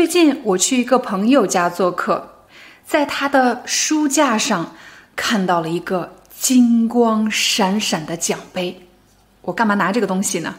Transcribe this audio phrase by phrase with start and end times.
[0.00, 2.46] 最近我去一个朋友家做客，
[2.86, 4.74] 在他的书架上
[5.14, 8.88] 看到了一个金光闪闪的奖杯。
[9.42, 10.54] 我干嘛拿这个东西呢？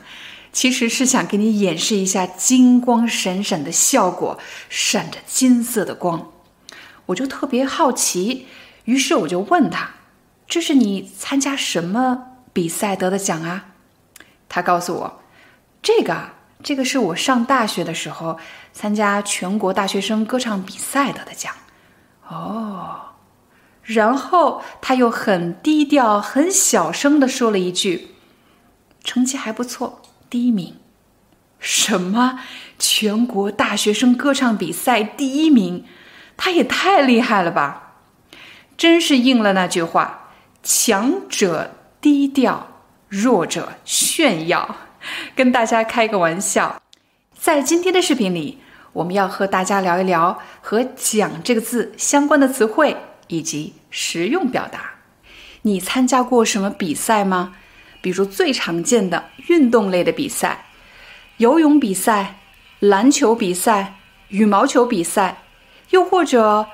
[0.53, 4.37] 其实是想给你演示一下金光闪闪的效果，
[4.69, 6.31] 闪着金色的光。
[7.07, 8.45] 我就特别好奇，
[8.85, 9.89] 于是我就问他
[10.47, 13.69] ：“这是你参加什么比赛得的奖啊？”
[14.47, 15.23] 他告诉我
[15.81, 16.33] ：“这个。”
[16.63, 18.37] 这个是我上大学的时候
[18.71, 21.53] 参加全国大学生歌唱比赛得的奖，
[22.27, 22.99] 哦，
[23.83, 28.15] 然后他又很低调、很小声的说了一句
[29.03, 30.77] ：“成绩还不错，第一名。”
[31.59, 32.39] 什么？
[32.79, 35.85] 全国大学生歌唱比赛第一名？
[36.37, 37.93] 他也太厉害了吧！
[38.75, 40.31] 真是应了那句话
[40.63, 42.67] ：“强者低调，
[43.07, 44.75] 弱者炫耀。”
[45.35, 46.81] 跟大家开个玩笑，
[47.37, 48.59] 在今天的视频里，
[48.93, 54.91] 我们要和大家聊一聊和“奖”这个字相关的词汇以及实用表达。
[55.63, 57.55] 你参加过什么比赛吗？
[58.01, 60.65] 比如最常见的运动类的比赛，
[61.37, 62.39] 游泳比赛、
[62.79, 63.95] 篮球比赛、
[64.29, 65.43] 羽毛球比赛，
[65.91, 66.67] 又或者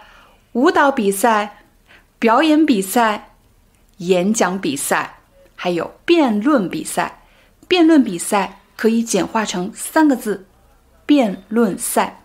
[0.54, 1.64] 舞蹈比赛、
[2.18, 3.34] 表演比赛、
[3.98, 5.20] 演讲比赛，
[5.56, 7.17] 还有辩论比赛。
[7.68, 10.46] 辩论比赛可以简化成三个字：
[11.06, 12.22] 辩论赛。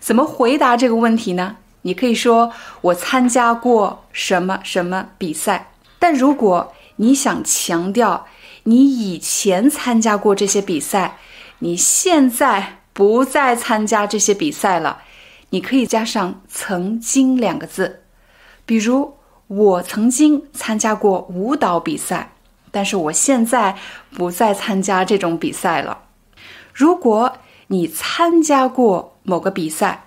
[0.00, 1.56] 怎么回答这个问题呢？
[1.82, 5.72] 你可以说我参加过什么什么比赛。
[5.98, 8.26] 但如果你想强调
[8.64, 11.18] 你以前参加过这些比赛，
[11.60, 15.02] 你现在不再参加这些比赛了，
[15.50, 18.02] 你可以加上“曾经”两个字。
[18.66, 19.14] 比如，
[19.46, 22.31] 我曾经参加过舞蹈比赛。
[22.72, 23.76] 但是我现在
[24.10, 26.06] 不再参加这种比赛了。
[26.72, 27.36] 如果
[27.68, 30.06] 你参加过某个比赛，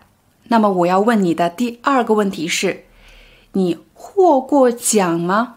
[0.49, 2.85] 那么我要问你的第二个问题是：
[3.53, 5.55] 你获过奖吗？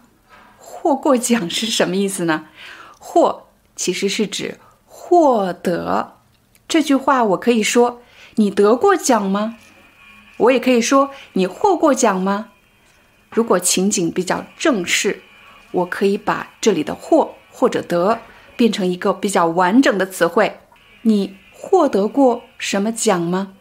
[0.57, 2.45] 获过奖是什么意思呢？
[2.99, 6.13] 获其实是指获得。
[6.67, 8.01] 这句话我可以说：
[8.35, 9.57] 你得过奖吗？
[10.37, 12.49] 我也可以说：你获过奖吗？
[13.31, 15.23] 如果情景比较正式。
[15.71, 18.19] 我可以把这里的“获”或者“得”
[18.55, 20.59] 变成一个比较完整的词汇。
[21.03, 23.53] 你获得过什么奖吗？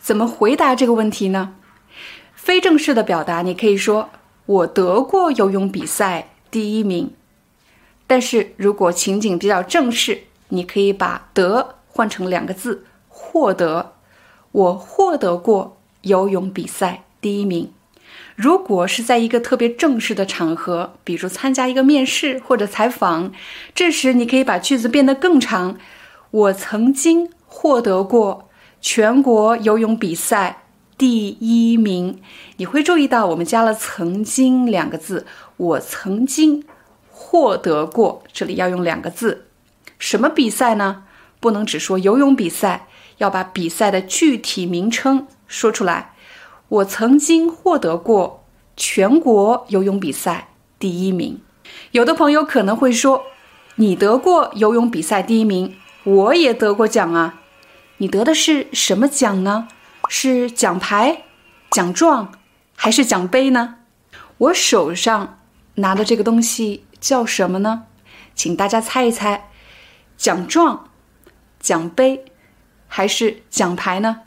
[0.00, 1.54] 怎么回答这个问题呢？
[2.34, 4.10] 非正式的表达，你可以说
[4.46, 7.12] “我得过游泳比赛第一名”。
[8.06, 13.92] 但是如果情景比较正式，你可以把“得”换成两个字“获得”。
[14.52, 17.72] 我获得过游泳比赛第一名。
[18.36, 23.32] 如果是在一个特别正式的场合，比如参加一个面试或者采访，
[23.74, 25.76] 这时你可以把句子变得更长。
[26.30, 28.48] 我曾经获得过
[28.80, 30.64] 全国游泳比赛
[30.96, 32.20] 第一名。
[32.56, 35.26] 你会注意到我们加了“曾经”两个字。
[35.58, 36.64] 我曾经
[37.10, 39.46] 获得过，这里要用两个字。
[39.98, 41.04] 什么比赛呢？
[41.38, 42.86] 不能只说游泳比赛，
[43.18, 46.14] 要把比赛的具体名称说出来。
[46.72, 48.46] 我曾经获得过
[48.78, 51.42] 全国游泳比赛第一名。
[51.90, 53.24] 有的朋友可能会说
[53.76, 57.42] ：“你得过游泳比赛第一名，我也得过奖啊。
[57.98, 59.68] 你得的是什么奖呢？
[60.08, 61.24] 是奖牌、
[61.70, 62.32] 奖状，
[62.74, 63.74] 还是奖杯呢？
[64.38, 65.40] 我手上
[65.74, 67.84] 拿的这个东西叫什么呢？
[68.34, 69.50] 请大家猜一猜：
[70.16, 70.88] 奖状、
[71.60, 72.24] 奖杯，
[72.88, 74.22] 还是奖牌呢？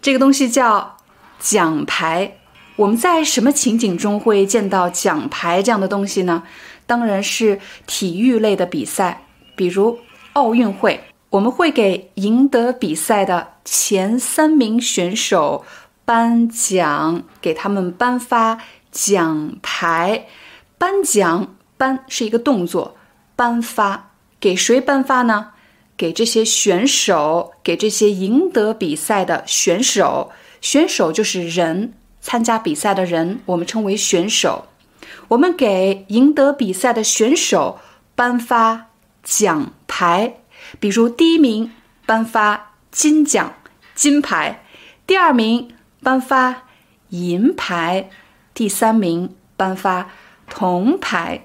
[0.00, 0.96] 这个东西叫。”
[1.42, 2.36] 奖牌，
[2.76, 6.44] 我们在什么情景中会见到奖牌这样的东西呢？
[6.86, 9.98] 当然是体育类的比赛，比如
[10.34, 15.64] 奥运会，我们会给赢得比赛的前三名选手
[16.04, 18.58] 颁奖，给他们颁发
[18.92, 20.26] 奖牌。
[20.78, 22.96] 颁奖，颁是一个动作，
[23.34, 25.48] 颁发给谁颁发呢？
[25.96, 30.30] 给这些选手，给这些赢得比赛的选手。
[30.62, 31.92] 选手就是人，
[32.22, 34.68] 参加比赛的人，我们称为选手。
[35.28, 37.80] 我们给赢得比赛的选手
[38.14, 38.86] 颁发
[39.22, 40.36] 奖牌，
[40.78, 41.72] 比如第一名
[42.06, 43.54] 颁发金奖、
[43.94, 44.64] 金牌，
[45.06, 46.64] 第二名颁发
[47.08, 48.08] 银牌，
[48.54, 50.10] 第三名颁发
[50.48, 51.44] 铜牌。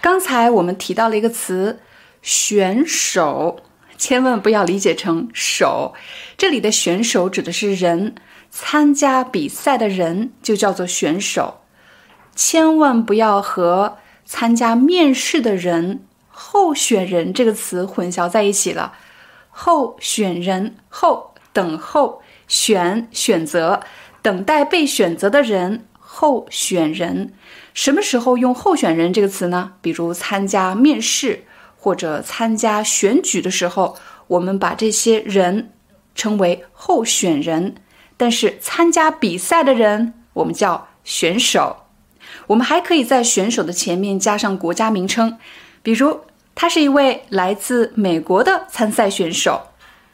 [0.00, 1.80] 刚才我们提到了一个词
[2.22, 3.60] “选手”，
[3.96, 5.94] 千万不要理解成“手”，
[6.36, 8.14] 这里的选手指的是人，
[8.50, 11.60] 参加比赛的人就叫做选手。
[12.34, 18.94] 千万不要和参加面试的人、候选人这个词混淆在一起了。
[19.50, 23.80] 候选人候等候选选择
[24.22, 27.32] 等待被选择的人，候选人。
[27.74, 29.72] 什么时候用候选人这个词呢？
[29.80, 31.44] 比如参加面试
[31.76, 33.96] 或者参加选举的时候，
[34.28, 35.72] 我们把这些人
[36.14, 37.74] 称为候选人。
[38.18, 41.86] 但是参加比赛的人，我们叫选手。
[42.48, 45.38] 我们还可以在选手的前面加上国家名称，
[45.82, 46.20] 比如
[46.54, 49.68] 他是一位来自美国的参赛选手，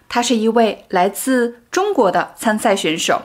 [0.09, 3.23] 他是一位来自中国的参赛选手。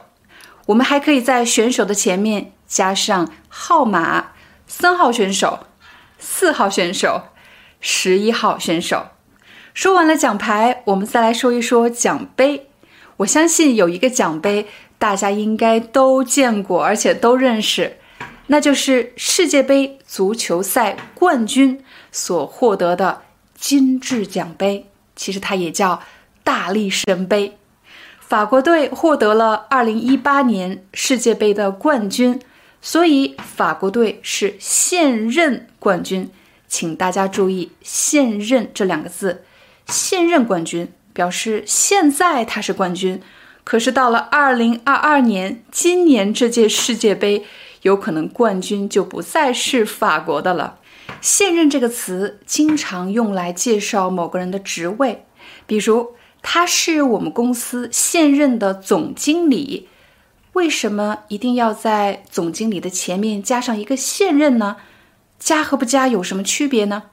[0.66, 2.54] 我们还可以在选手的前面。
[2.70, 4.34] 加上号码，
[4.68, 5.66] 三号选手，
[6.20, 7.24] 四号选手，
[7.82, 9.08] 十一号选手。
[9.74, 12.69] 说完了奖牌，我们再来说一说奖杯。
[13.20, 14.66] 我相信有一个奖杯，
[14.98, 17.98] 大家应该都见过，而且都认识，
[18.48, 23.22] 那就是世界杯足球赛冠军所获得的
[23.56, 24.86] 金质奖杯。
[25.16, 26.02] 其实它也叫
[26.44, 27.58] 大力神杯。
[28.22, 32.40] 法国队获得了2018年世界杯的冠军。
[32.82, 36.32] 所以法国队是现任冠军，
[36.70, 39.44] 请大家注意“现任”这两个字。
[39.88, 40.90] 现任冠军
[41.20, 43.22] 表示现在他是冠军，
[43.66, 47.46] 可是到了二零二二年，今年这届世界杯
[47.82, 50.80] 有可能冠军就不再是法国的了。
[51.20, 55.26] 现任这个词经常用来介绍某个人的职位，
[55.68, 59.90] 比如他是我们公司现任的总经理。
[60.54, 64.78] 为什么一定要在总经理的前面加上一个现任呢？
[65.38, 67.04] 加和不加有什么区别呢？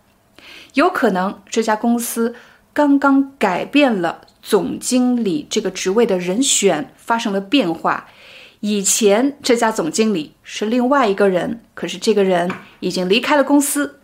[0.75, 2.37] 有可能这家公司
[2.77, 8.11] 刚刚改变了总经理这个职位的人选，发生了变化。
[8.61, 12.51] 以前这家总经理是另外一个人，可是这个人
[12.81, 13.99] 已经离开了公司，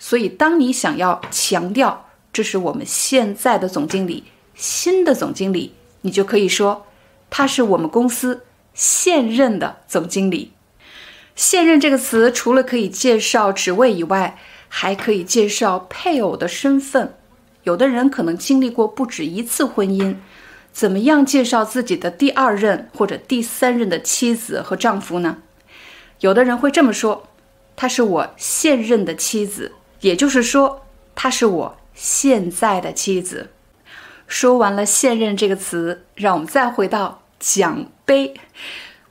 [0.00, 4.24] 所以当你想要强调这是我们现在的总经理，
[4.56, 6.84] 新的总经理，你就可以说
[7.30, 8.42] 他是我们公司。
[8.74, 10.50] 现任的总经理，
[11.36, 14.36] 现任这个词除了可以介绍职位以外，
[14.66, 17.15] 还可以介绍配偶的身份。
[17.66, 20.14] 有的人可能经历过不止一次婚姻，
[20.70, 25.38] 怎么样介绍自己的第二任或者第三任的妻子和丈夫呢？
[26.20, 27.26] 有的人会这么说
[27.74, 30.86] ：“她是我现任的妻子。”也就是说，
[31.16, 33.50] 她是我现在的妻子。
[34.28, 37.22] 说完了“现任”这个词，让我们再回到。
[37.38, 38.32] 奖杯，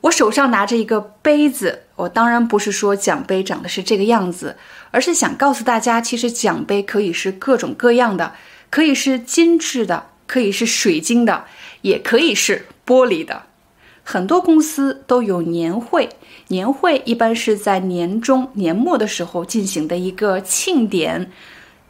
[0.05, 1.83] 我手上拿着一个杯子。
[1.95, 4.57] 我当然不是说奖杯长得是这个样子，
[4.91, 8.33] 而是想告诉大家，其实奖杯可以是各种各样的，
[8.69, 11.45] 可以是精致的，可以是水晶的，
[11.81, 13.43] 也可以是玻璃的。
[14.03, 16.09] 很多公司都有年会，
[16.49, 21.31] 年会一般是在年终、年末的时候进行的一个庆典。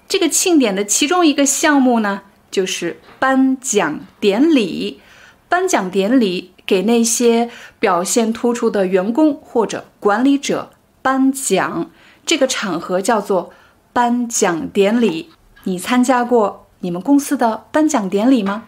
[0.07, 2.21] 这个庆典的其中一个项目呢，
[2.51, 5.01] 就是颁奖典礼。
[5.49, 11.89] 颁奖典礼给那些表现突出的员工或者管理者颁奖，
[12.25, 13.53] 这个场合叫做
[13.93, 15.31] 颁奖典礼。
[15.63, 18.65] 你参加过你们公司的颁奖典礼吗？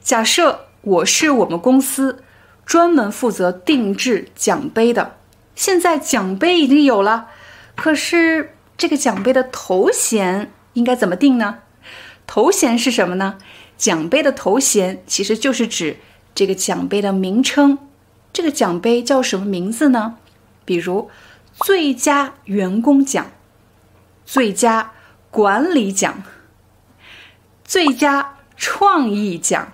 [0.00, 2.22] 假设我是我们公司
[2.66, 5.16] 专门负责定制奖杯的，
[5.54, 7.28] 现在奖杯已经有了，
[7.76, 11.60] 可是这个奖杯的头衔应该怎么定呢？
[12.26, 13.38] 头衔是什么呢？
[13.76, 15.98] 奖杯的头衔其实就是指
[16.34, 17.78] 这个奖杯的名称。
[18.32, 20.16] 这个奖杯叫什么名字呢？
[20.64, 21.10] 比如
[21.54, 23.30] 最佳员工奖、
[24.24, 24.92] 最佳
[25.30, 26.22] 管理奖、
[27.64, 29.72] 最佳创意奖。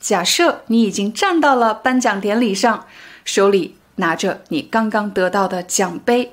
[0.00, 2.86] 假设你已经站到了颁奖典礼上，
[3.24, 6.32] 手里拿着你刚刚得到的奖杯，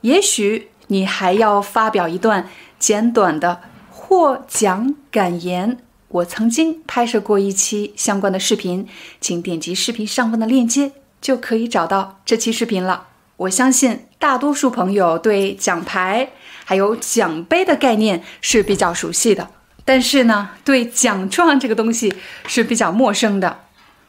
[0.00, 5.76] 也许你还要发表一段简短的获奖感言。
[6.12, 8.86] 我曾经拍摄过一期相关的视频，
[9.18, 10.92] 请点击视频上方的链接
[11.22, 13.08] 就可以找到这期视频了。
[13.38, 16.30] 我相信大多数朋友对奖牌
[16.66, 19.48] 还有奖杯的概念是比较熟悉的，
[19.86, 22.14] 但是呢，对奖状这个东西
[22.46, 23.60] 是比较陌生的。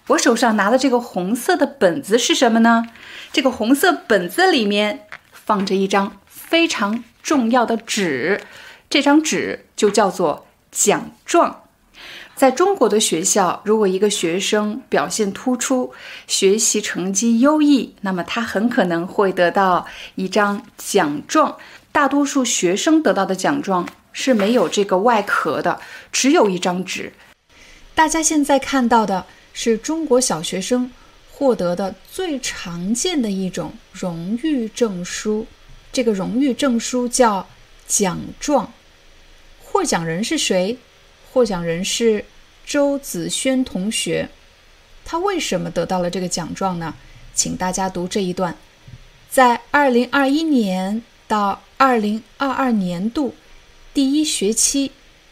[0.08, 2.84] 我手上拿的这个红色的本子是什么呢？
[3.32, 8.42] 这个红色本子里面放着一张非常重要的纸，
[8.90, 11.62] 这张纸就叫做奖状。
[12.36, 15.94] 在中国的学校，如果一个学生表现突出，
[16.28, 19.86] 学习成绩优异，那么他很可能会得到
[20.16, 21.58] 一张奖状。
[21.92, 25.80] 大多数学生得到的奖状是没有这个外壳的，
[26.12, 27.14] 只有一张纸。
[27.94, 30.92] 大家现在看到的是中国小学生
[31.32, 35.46] 获得的最常见的一种荣誉证书，
[35.92, 37.48] 这个荣誉证书叫
[37.88, 38.74] 奖状。
[39.64, 40.78] 获奖人是谁？
[41.34, 42.24] 获奖人是
[42.64, 44.30] 周子轩同学，
[45.04, 46.94] 他为什么得到了这个奖状呢？
[47.34, 48.56] 请大家读这一段：
[49.32, 53.34] 在二零二一年到二零二二年度
[53.96, 54.92] 第一学期，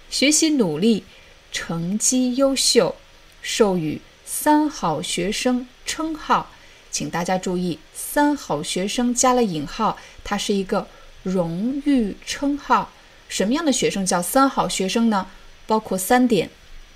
[0.10, 1.04] 学习努力，
[1.52, 2.96] 成绩优秀，
[3.44, 6.50] 授予“三好学生”称号。
[6.90, 10.88] 请大家注意，“三好学生”加了引号，它是一个
[11.22, 12.92] 荣誉称号。
[13.30, 15.28] 什么样的学生叫三好学生呢？
[15.68, 16.50] 包括三点：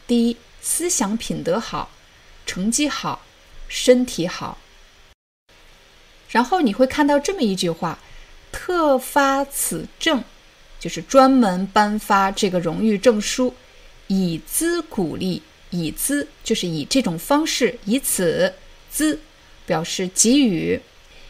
[0.06, 1.90] 第一，思想品德好，
[2.46, 3.26] 成绩好，
[3.68, 4.58] 身体好。
[6.30, 8.00] 然后你会看到这么一句话
[8.52, 10.24] ：“特发此证”，
[10.80, 13.54] 就是专门颁发这个荣誉证书，
[14.08, 15.42] 以资鼓励。
[15.72, 18.54] 以资就是以这种方式，以此
[18.90, 19.20] 资
[19.66, 20.80] 表示给予，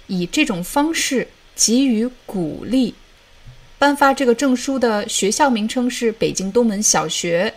[0.06, 2.94] 以这种方式给予鼓励。
[3.78, 7.54] 颁发这个证书的学校名称是北京东门小学，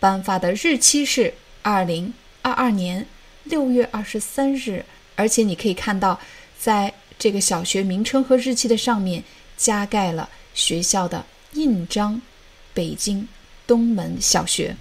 [0.00, 3.06] 颁发的日期是二零二二年
[3.44, 6.18] 六月二十三日，而且你可以看到，
[6.58, 9.22] 在这个小学名称和日期的上面
[9.56, 12.20] 加盖了学校的印章——
[12.74, 13.28] 北京
[13.66, 14.76] 东门小学。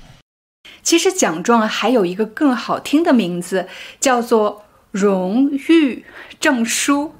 [0.82, 3.68] 其实奖状还有一个更好听的名字，
[4.00, 6.04] 叫做荣誉
[6.40, 7.14] 证书。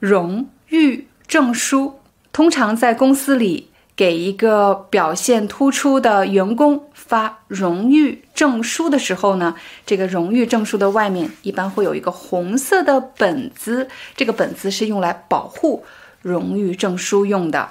[0.00, 2.00] 荣誉证书。
[2.34, 9.54] 通常在公司里给一个表现突出的员工发荣誉证书的时候呢，
[9.86, 15.84] 这个荣誉证书的外面一般会有一个红色的本子，这个本子是用来保护
[16.20, 17.70] 荣誉证书用的。